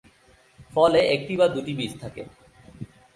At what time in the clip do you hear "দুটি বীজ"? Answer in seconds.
1.47-1.91